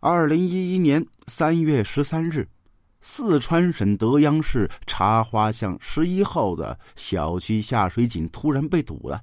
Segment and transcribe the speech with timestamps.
[0.00, 2.48] 二零一一年三月十三日，
[3.00, 9.20] 四川省德阳市茶花巷十一号的小区下水井突然被堵了，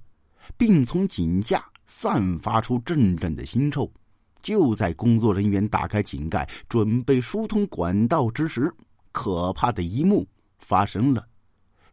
[0.58, 3.90] 并从井架散发出阵阵的腥臭。
[4.42, 8.70] 就在工作人员打开井盖准备疏通管道之时，
[9.14, 10.28] 可怕的一幕
[10.60, 11.26] 发生了：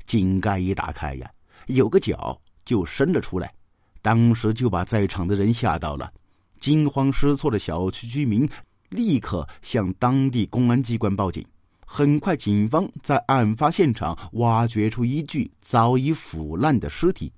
[0.06, 1.30] 井盖一打开呀，
[1.68, 3.54] 有个脚就伸了出来，
[4.02, 6.12] 当时就把在场的人吓到了。
[6.58, 8.48] 惊慌失措的小区居民。
[8.92, 11.44] 立刻向当地公安机关报警。
[11.84, 17.32] 很快，警方在案发现场挖掘出一具早已腐烂的尸体。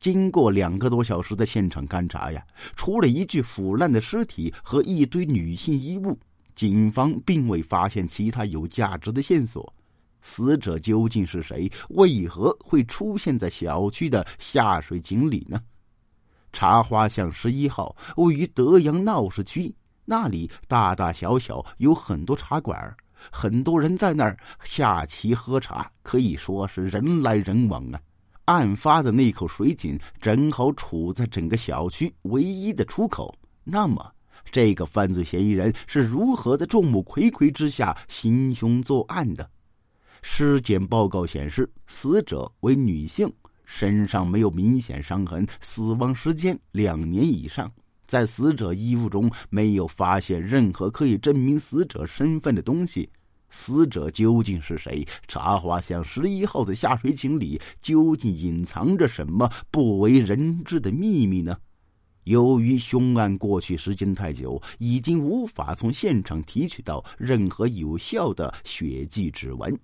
[0.00, 2.44] 经过两个多小时的现场勘查呀，
[2.76, 6.18] 除了一具腐烂的尸体和一堆女性衣物，
[6.54, 9.72] 警方并未发现其他有价值的线索。
[10.20, 11.70] 死者究竟是谁？
[11.90, 15.62] 为何会出现在小区的下水井里呢？
[16.52, 19.74] 茶花巷十一号位于德阳闹市区。
[20.04, 22.94] 那里大大小小有很多茶馆，
[23.30, 28.00] 很多人在那儿下棋喝茶，可以说是人来人往啊。
[28.46, 33.34] 案发的那口水井正好处在整个小区唯一的出口。
[33.64, 34.12] 那么，
[34.50, 39.48] 这个犯罪嫌疑人是如何在众目睽睽之下行凶作案的？
[40.20, 43.32] 尸检报告显示，死者为女性，
[43.64, 47.72] 身上没有明显伤痕，死亡时间两年以上。
[48.14, 53.10] 在死者衣物中没有发现任何可以证明死者身份的东西，
[53.50, 55.04] 死者究竟是谁？
[55.26, 61.56] 茶花巷十一号的下水井里究竟隐藏着什么不为人知的秘密呢？
[62.22, 69.76] 由于凶案过去时间太久，已经无法从现场提取到任何有效的血迹指纹，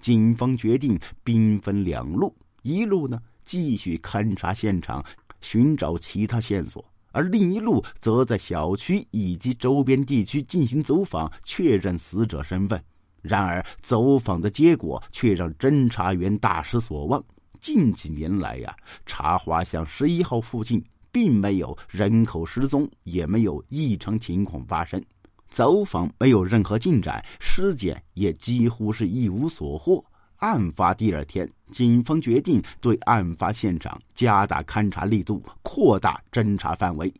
[0.00, 5.04] 警方决定兵分两路：一路呢继续勘察现场，
[5.40, 6.84] 寻找其他线索。
[7.16, 12.78] 而另一路则在小区以及周边地区进行走访，确认死者身份。
[13.22, 17.24] 然而，走访的结果却让侦查员大失所望。
[17.58, 18.76] 近几年来呀，
[19.06, 25.02] 茶花巷十一号附近并没有人口失踪，也没有异常情况发生。
[25.48, 30.04] 走访没有任何进展，尸检也几乎是一无所获。
[30.36, 37.12] 案发第二天，警方决定对案发现场加大勘查力度，扩大侦查范围。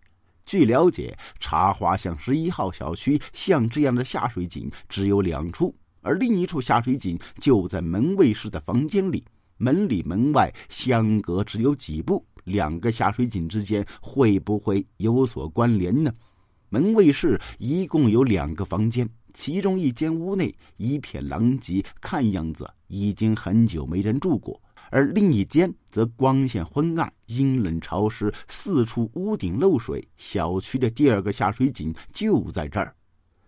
[0.45, 9.25] 据了解，茶花巷十一号小区像这样的下水井只有两处，而另一处下水井就在门卫室的房间里，
[9.57, 16.13] 门里门外相隔只有几步，两个下水井之间会不会有所关联呢？
[16.69, 19.09] 门卫室一共有两个房间。
[19.37, 24.59] 其中一间屋内一片狼藉，看样子已经很久没人住过；
[24.91, 30.03] 而另一间则光线昏暗、阴冷潮湿，四处屋顶漏水。
[30.17, 32.97] 小区的第二个下水井就在这儿。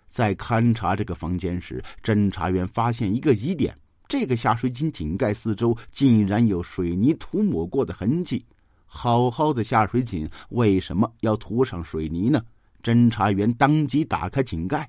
[0.08, 3.74] 在勘察这个房间时，侦查员发现一个疑点：
[4.06, 8.44] 这个下水井井盖四周竟然有水泥涂抹过的痕迹。
[8.84, 12.42] 好好的下水井为什么要涂上水泥呢？
[12.82, 14.86] 侦查员当即打开井盖。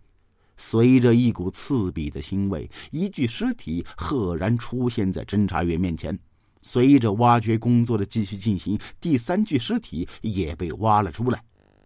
[0.62, 6.18] 随着一股刺鼻的腥味，一具尸体赫然出现在侦查员面前。
[6.60, 11.42] 随着挖掘工作的继续进行，第三具尸体也被挖了出来。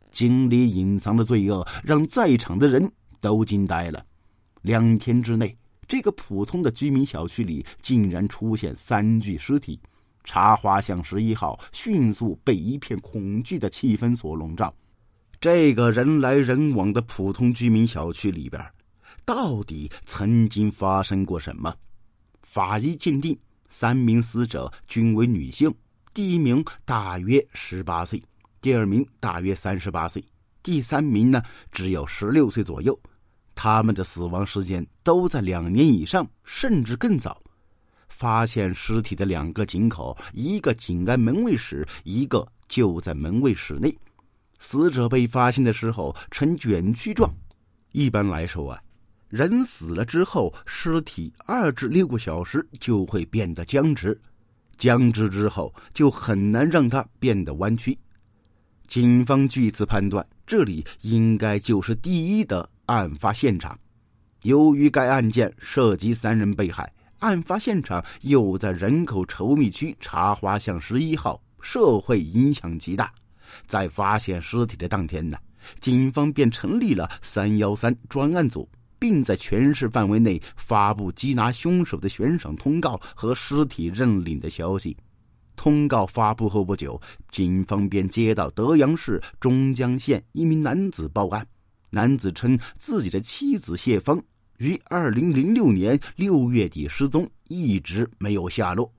[0.09, 2.91] 井里隐藏的罪恶让在场的人
[3.21, 4.03] 都惊呆了。
[4.63, 5.55] 两天之内，
[5.87, 9.79] 这个普通的居民小区里竟然出现三具尸体。
[10.23, 14.73] 茶花巷十一号迅速被一片恐惧的气氛所笼罩。
[15.43, 18.65] 这个人来人往的普通居民小区里边，
[19.25, 21.75] 到底曾经发生过什么？
[22.41, 23.37] 法医鉴定，
[23.67, 25.69] 三名死者均为女性，
[26.13, 28.23] 第一名大约十八岁，
[28.61, 30.23] 第二名大约三十八岁，
[30.63, 31.43] 第三名呢
[31.73, 32.97] 只有十六岁左右。
[33.53, 37.43] 他们的死亡时间都在两年以上，甚至更早。
[38.07, 43.93] 发现尸体的两个井口，一个井盖门卫室，一个就在门卫室内。
[44.63, 47.29] 死者被发现的时候呈卷曲状。
[47.91, 48.81] 一般来说啊，
[49.27, 54.17] 人死了之后，尸体二至六个小时就会变得僵直，
[54.77, 57.95] 僵直之后就很难让它变得弯曲。
[58.87, 63.77] 警方据此判断，这里应该就是第一的案发现场。
[64.43, 66.89] 由于该案件涉及三人被害，
[67.19, 73.13] 案发现场又在人口稠密区茶花巷十一号，社会影响极大。
[73.65, 75.37] 在发现尸体的当天呢，
[75.79, 78.67] 警方便成立了“三幺三”专案组，
[78.99, 84.95] 并在全市范围内发布缉拿凶手的悬赏通告和尸体认领的消息。
[85.55, 91.45] 通告发布后不久，警方便接到德阳市中江县一名男子报案，
[91.91, 94.21] 男子称自己的妻子谢芳
[94.57, 98.91] 于二零零六年六月底失踪，一直没有下落。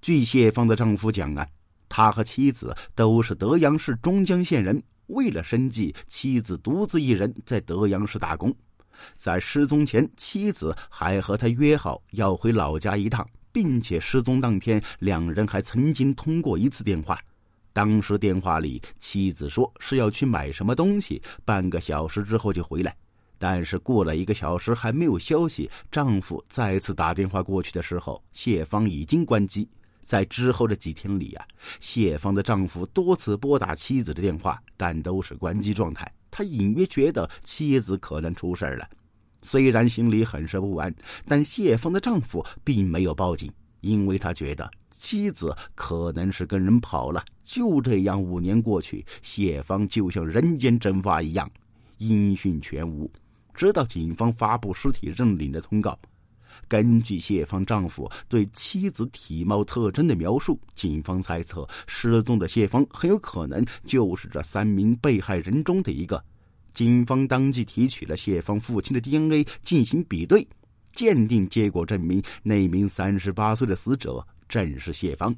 [0.00, 1.46] 据谢芳的丈夫讲啊，
[1.90, 8.54] 他和妻子都是德阳市中江县人，为了生计，妻子独自一人在德阳市打工。
[9.16, 17.18] 在失踪前，妻子还和他约好要回老家一趟，并且失踪当天，两人还曾经通过一次电话。
[17.72, 22.96] 当时电话里，妻子说是要去买什么东西，半个小时之后就回来。
[23.38, 29.66] 但是过了一个小时还没有消息，丈夫再次打电话过去的时候，谢芳已经关机。
[30.10, 31.46] 在之后的几天里啊，
[31.78, 36.12] 谢芳的丈夫多次拨打妻子的电话，但都是关机状态。
[36.32, 38.88] 他隐约觉得妻子可能出事了，
[39.40, 40.92] 虽然心里很是不安，
[41.26, 43.48] 但谢芳的丈夫并没有报警，
[43.82, 47.24] 因为他觉得妻子可能是跟人跑了。
[47.44, 51.48] 就这样，五年过去，谢芳就像人间蒸发一样，
[51.98, 53.08] 音讯全无。
[53.54, 55.96] 直到警方发布尸体认领的通告。
[56.68, 66.22] 根据谢芳丈夫对妻子体貌特征的描述，警方猜测失踪的谢芳很有可能就是这三名被害人中的一个。
[66.72, 70.46] 警方当即提取了谢芳父亲的 DNA 进行比对，
[70.92, 75.34] 鉴定结果证明那名三十八岁的死者正是谢芳。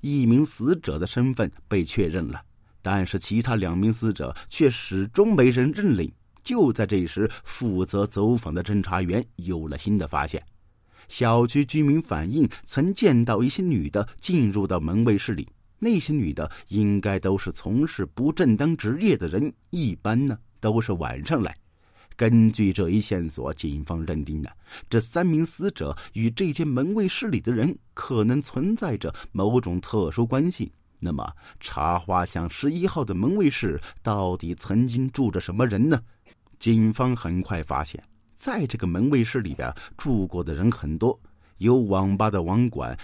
[0.00, 2.42] 一名死者的身份被确认了，
[2.80, 6.10] 但是其他两名死者却始终没人认领。
[6.44, 10.40] 就在这时，负责走访的侦查员有了新的发现。
[11.08, 15.48] 小区居民反映，曾见到一些女的进入到门卫室里。
[15.78, 21.54] 那些女的应该都是从事不正当职业的人，一般呢都是晚上来。
[22.16, 24.48] 根据这一线索，警方认定呢，
[24.88, 30.72] 这三名死者与这间门卫室里的人可能存在着某种特殊关系。
[31.00, 31.28] 那么，
[31.60, 36.00] 茶花巷十一号的门卫室到底曾经住着什么人呢？
[36.64, 38.02] 警方很快发现。
[38.34, 41.20] 在这个门卫室里边住过的人很多，
[41.58, 42.98] 有网吧的网管、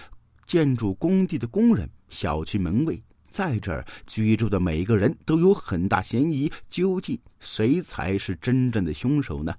[0.47, 6.51] 建筑工地的工人、小区门卫，在这儿居住的每一个人都有很大嫌疑。
[6.69, 9.53] 究竟谁才是真正的凶手呢？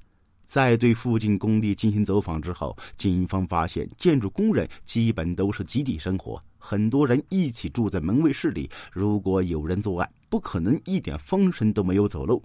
[0.44, 8.68] 在对附近工地进行走访之后，警方发现建筑工人基本都是集体生活，很多人一起住在门卫室里。
[8.90, 12.42] 如果有人作案，不可能一点风声都没有走漏。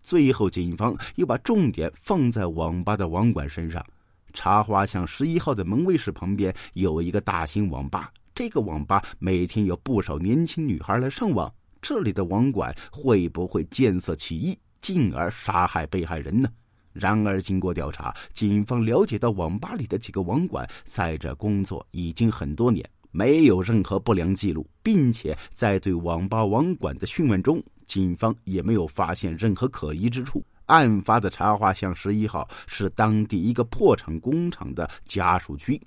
[0.00, 3.84] 最后，警方又把重点放在网吧的网管身上。
[4.32, 11.52] 茶花巷十一号的门卫室旁边有一个大型网吧，这个网吧每天有不少年轻女孩来上网。
[11.80, 16.48] 这里的网管会不会见色起意，进而杀害被害人呢？
[16.92, 27.62] 然而，经过调查，警方了解到网吧里的几个网管在这工作已经很多年，没有任何不良记录，并且在对网吧网管的讯问中。
[27.86, 30.44] 警方也没有发现任何可疑之处。
[30.66, 35.80] 案发的茶花巷十一号是当地一个破产工厂的家属区，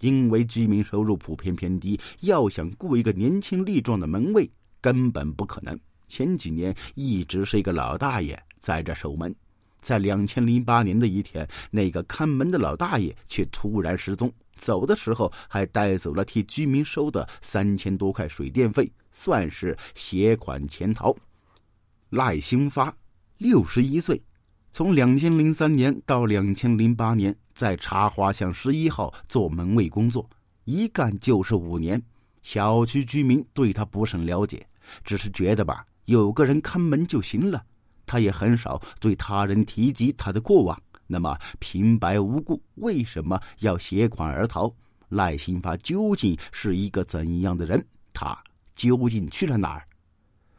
[0.00, 4.50] 因为居民收入普遍偏低，要想雇一个年轻力壮的门卫
[4.82, 5.74] 根本不可能。
[6.06, 9.34] 前几年一直是一个老大爷在这守门，
[9.80, 21.16] 在两千零八年的一天，那个看门的老大爷却突然失踪，走的时候还带走了替居民收的三千多块水电费，算是携款潜逃。
[22.10, 22.94] 赖兴发，
[23.38, 24.22] 六十一岁，
[24.70, 30.28] 从两千零三年到两千零八年，在茶花巷十一号做门卫工作，
[30.64, 32.02] 一干就是五年。
[32.42, 34.66] 小区居民对他不甚了解，
[35.04, 37.62] 只是觉得吧，有个人看门就行了。
[38.06, 40.80] 他也很少对他人提及他的过往。
[41.10, 44.72] 那么平白无故为什么要携款而逃？
[45.08, 47.84] 赖兴发究竟是一个怎样的人？
[48.12, 48.38] 他
[48.76, 49.82] 究竟去了哪儿？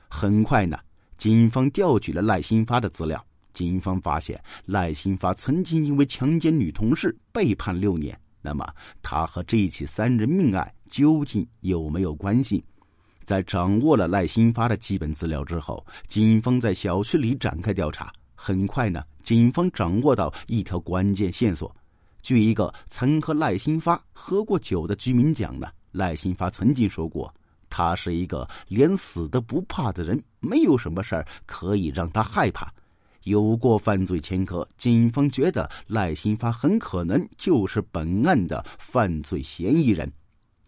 [0.09, 0.77] 很快呢。
[1.17, 8.19] 警方调取了赖新发的资料，警方发现赖新发曾经因为强奸女同事被判六年。
[8.41, 8.65] 那么，
[9.03, 12.63] 他和这起三人命案究竟有没有关系？
[13.25, 18.11] 在掌握了赖新发的基本资料之后，警方在小区里展开调查。
[18.41, 21.75] 很快呢，警方掌握到一条关键线索。
[22.21, 27.33] 据一个曾和赖新发喝过酒的居民讲呢，赖新发曾经说过。
[27.69, 32.73] 他是一个连死都不怕的人，没有什么事儿可以让他害怕。
[33.23, 40.09] 有过犯罪前科，警方觉得赖新发很可能就是本案的犯罪嫌疑人。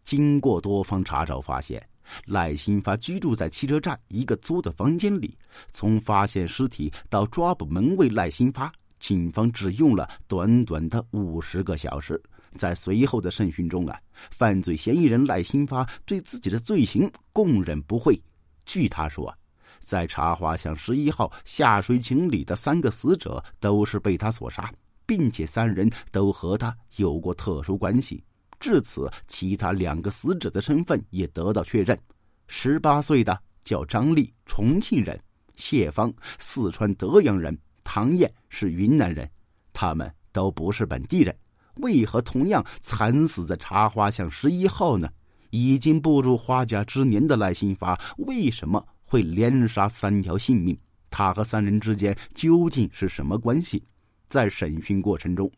[0.04, 1.82] 经过多方查找，发现
[2.25, 5.38] 赖新发居住在汽车站一个租的房间里。
[5.72, 12.22] 从发现尸体到抓捕门卫赖新发，警方只用了短短的五十个小时。
[12.58, 13.98] 在随后的审讯中啊，
[14.30, 18.22] 犯罪嫌疑人赖新发对自己的罪行供认不讳。
[18.65, 19.34] 据他说，
[19.80, 24.70] 在茶花巷十一号下水井里的三个死者都是被他所杀，
[25.06, 28.22] 并且三人都和他有过特殊关系。
[28.62, 32.00] 至此，其他两个死者的身份也得到确认：
[32.48, 35.18] 十八岁的叫张丽，重庆人；
[35.56, 37.51] 谢芳，四川德阳人；
[37.84, 39.27] 唐燕是云南人。
[39.74, 41.36] 他们都不是本地人，
[41.77, 45.10] 为何同样惨死在茶花巷十一号呢？
[45.50, 50.77] 已经步入花甲之年的赖新发为什么会连杀三条性命？
[51.10, 53.84] 他和三人之间究竟是什么关系？
[54.30, 55.51] 在审讯过程中，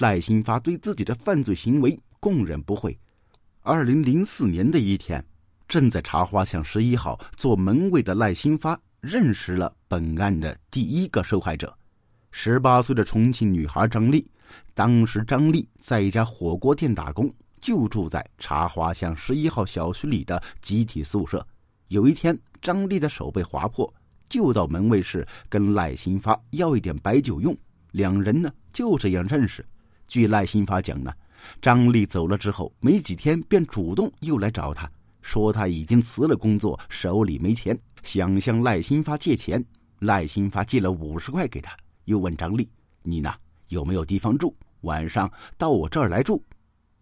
[0.00, 1.96] 赖新发对自己的犯罪行为
[2.26, 2.98] 供认不讳。
[3.62, 5.24] 二零零四年的一天，
[5.68, 11.72] 正在茶花巷十一号做门卫的赖新发认识了本案的第一个受害者，
[12.32, 14.28] 十八岁的重庆女孩张丽。
[14.74, 17.32] 当时，张丽在一家火锅店打工。
[17.58, 21.44] 就住在茶花巷十一号小区里的集体宿舍。
[21.88, 23.92] 有一天，张丽的手被划破，
[24.28, 27.56] 就到门卫室跟赖新发要一点白酒用。
[27.92, 29.64] 两人呢就这样认识。
[30.06, 31.12] 据赖新发讲呢，
[31.60, 34.90] 张丽走了之后没几天，便主动又来找他，
[35.22, 39.64] 说他已经辞了工作，手里没钱，想向赖新发借钱。
[40.00, 41.74] 赖新发借了五十块给他，
[42.04, 42.68] 又问张丽
[43.02, 43.32] ：“你呢
[43.68, 44.54] 有没有地方住？
[44.82, 46.42] 晚上到我这儿来住。”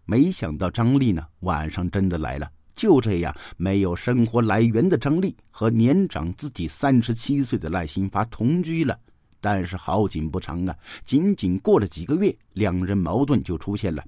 [0.06, 2.48] 没想到张丽呢，晚上真的来了。
[2.76, 8.98] 就这样，没有生活来源的张丽和年长自己三十七岁的赖新发同居了。
[9.40, 14.04] 但是好景不长啊，仅仅过了几个月，两人矛盾就出现了。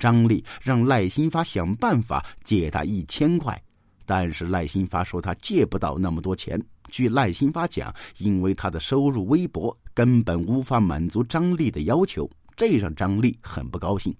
[0.00, 3.60] 张丽让赖新发想办法借他一千块，
[4.06, 6.60] 但是赖新发说他借不到那么多钱。
[6.90, 14.14] 据赖新发讲，因为他的收入微薄，根本无法满足张丽的要求，这让张丽很不高兴。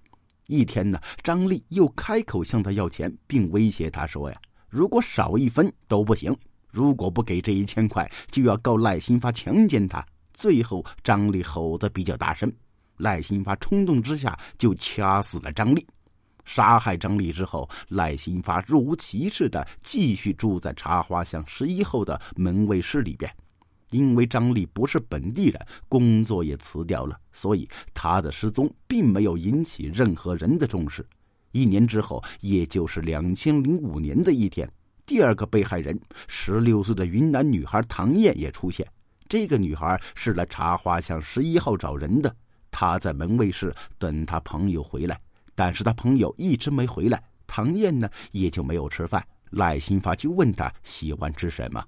[0.46, 4.38] 一天呢，张丽又开口向他要钱，并威胁他说：“呀，
[4.68, 6.34] 如果少一分都不行，
[6.70, 12.50] 如果不给这一千块，就要告赖新发强奸他。”最后，张丽吼得比较大声，
[13.02, 15.84] 赖新发冲动之下就掐死了张丽。
[16.44, 23.28] 杀害张丽之后，赖新发若无其事的继续住在茶花巷十一后的门卫室里边。
[23.90, 31.04] 因为张丽不是本地人，工作也辞掉了，所以他的失踪并没有引起任何人的重视。
[31.50, 34.66] 一年之后，也就是两千零五年的一天，
[35.04, 38.86] 第二个被害人十六岁的云南女孩唐燕也出现。
[39.28, 42.34] 这个女孩是来茶花巷十一号找人的，
[42.72, 45.16] 他在门卫室等他朋友回来，
[45.54, 49.24] 但是他朋友一直没回来，唐燕呢也就没有吃饭。
[49.50, 51.84] 赖新发就问她喜欢吃什么。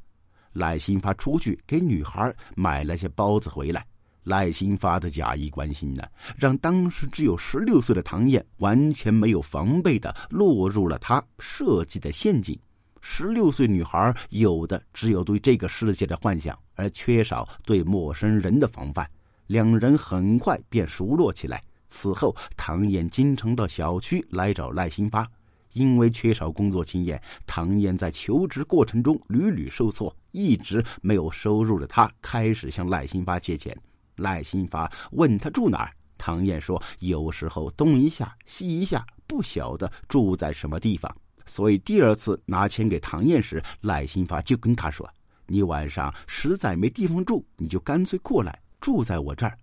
[0.52, 3.84] 赖新发出去给女孩买了些包子回来。
[4.22, 6.02] 赖新发的假意关心呢，
[6.36, 12.58] 让当时只有十六岁的唐燕完全没有防备的落入了他设计的陷阱。
[13.00, 19.06] 十六岁女孩有的只有对这个世界的幻想，而缺少对陌生人的防范。
[19.46, 21.62] 两人很快便熟络起来。
[21.88, 25.28] 此后，唐燕经常到小区来找赖新发。
[25.72, 33.76] 因为缺少工作经验，唐燕在求职过程中屡屡受挫，一直没有收入的他开始向赖新发借钱。
[34.14, 41.12] 赖新发问他住哪儿，唐燕说有时候东一下西一下，不晓得住在什么地方。
[41.44, 45.08] 所以第二次拿钱给唐燕时，赖新发就跟他说
[45.48, 49.56] ：“你晚上实在没地方住，你就干脆过来住在我这儿。”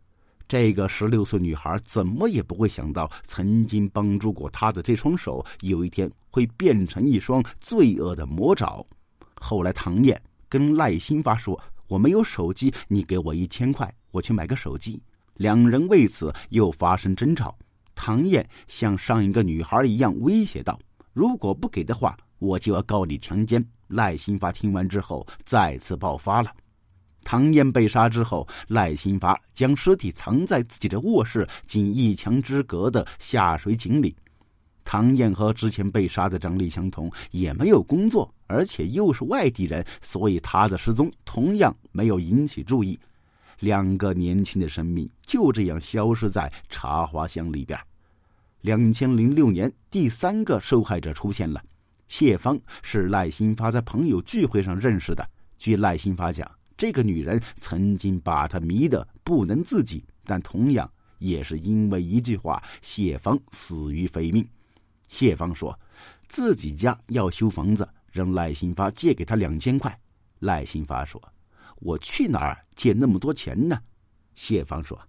[0.49, 8.83] 这个十六岁女孩怎么也不会想到，曾经帮助过她的这双手，有一天会变成一双罪恶的魔爪。
[9.35, 14.99] 后来，唐燕跟赖新发说：“我没有手机，你给我一千块，我去买个手机。”
[15.37, 17.55] 两人为此又发生争吵。
[17.95, 20.77] 唐燕像上一个女孩一样威胁道
[21.13, 26.51] ：“如果不给的话，我就要告你强奸。”赖新发听完之后，再次爆发了。
[27.23, 34.15] 唐燕被杀之后，赖新发将尸体藏在自己的卧室仅一墙之隔的下水井里。
[34.83, 42.99] 唐燕和之前被杀的张丽相同，也没有工作，而且又是外地人，所以他的失踪同样没有引起注意。
[43.59, 47.79] 两个年轻的生命就这样消失在茶花乡里边。
[48.61, 51.63] 两千零六年，第三个受害者出现了，
[52.07, 55.25] 谢芳是赖新发在朋友聚会上认识的。
[55.59, 56.60] 据赖新发讲。
[56.81, 64.43] 这个女人曾经把他迷得不能自己，但同样也是因为一句话，谢芳死于非命。
[65.07, 65.79] 谢芳说，
[66.27, 69.95] 自己家要修房子，让赖新发借给他两千块。
[70.39, 71.21] 赖新发说
[71.81, 73.79] ：“我去哪儿借那么多钱呢？”
[74.33, 74.99] 谢芳说：“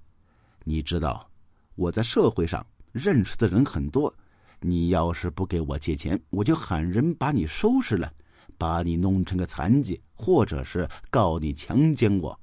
[0.65, 1.27] 你知道，
[1.75, 2.63] 我在社会上
[2.93, 4.15] 认识的人很多，
[4.61, 8.13] 你要是不给我借钱，我就喊人把你收拾了。
[8.57, 12.39] 把你弄成个残疾，或者是告你强奸我。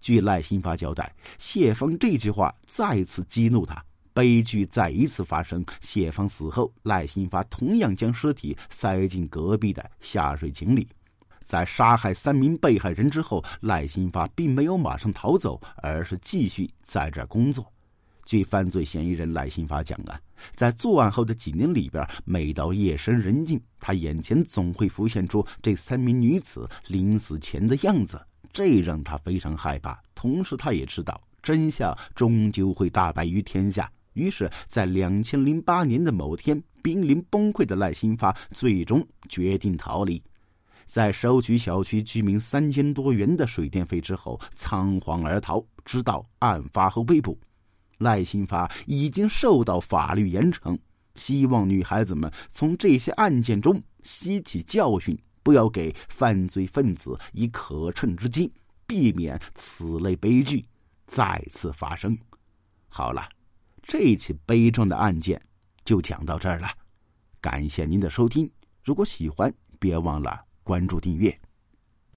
[0.00, 3.84] 据赖新发交代，谢芳这句话再次激怒他。
[4.12, 5.64] 悲剧再一次发生。
[5.80, 10.88] 谢芳死后，赖新发同样将尸体塞进隔壁的下水井里。
[11.40, 17.70] 在杀害三名被害人之后，赖新发并没有马上逃走，而是继续在这工作。
[18.26, 20.20] 据犯罪嫌疑人赖新发讲啊，
[20.54, 28.20] 在作案后的几年里边，每到夜深人静，他眼前总会浮现出这三名女子临死前的样子，
[28.52, 29.98] 这让他非常害怕。
[30.14, 33.90] 同时，他也知道真相终究会大白于天下。
[34.14, 40.20] 于是，在两千零八年的某天，濒临崩溃的赖新发最终决定逃离。
[40.84, 47.38] 在收取小区居民三千多元的水电费之后，仓皇而逃，直到案发后被捕。
[47.98, 50.78] 赖新发已经受到法律严惩，
[51.14, 58.52] 希望女孩子们从这些案件中吸取教训，不要给犯罪分子以可乘之机，
[58.86, 60.64] 避免此类悲剧
[61.06, 62.16] 再次发生。
[62.88, 63.28] 好了，
[63.82, 65.40] 这起悲壮的案件
[65.84, 66.68] 就讲到这儿了，
[67.40, 68.50] 感谢您的收听。
[68.82, 70.44] 如果喜欢，别忘了。
[70.62, 71.45] 关注订阅。